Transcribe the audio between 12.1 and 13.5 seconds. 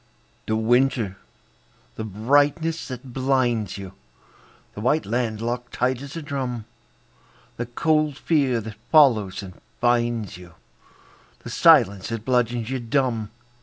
bludgeons you dumb.